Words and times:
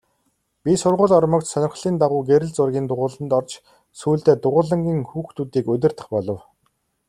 Би 0.63 0.73
сургуульд 0.81 1.15
ормогц 1.21 1.47
сонирхлын 1.51 1.95
дагуу 2.01 2.21
гэрэл 2.29 2.51
зургийн 2.57 2.85
дугуйланд 2.87 3.31
орж 3.39 3.51
сүүлдээ 3.99 4.35
дугуйлангийн 4.43 4.99
хүүхдүүдийг 5.09 5.65
удирдах 5.73 6.07
болов. 6.13 6.39